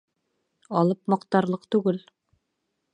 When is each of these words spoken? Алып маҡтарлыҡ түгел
Алып 0.79 1.03
маҡтарлыҡ 1.15 1.71
түгел 1.77 2.05